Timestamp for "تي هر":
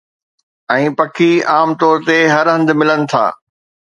2.07-2.45